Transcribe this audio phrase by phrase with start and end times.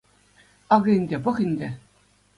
[0.73, 1.69] Акӑ ӗнтӗ, пӑх ӗнтӗ.